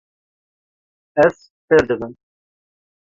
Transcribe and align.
Ez 1.25 1.35
fêr 1.67 1.83
dibim. 1.87 2.13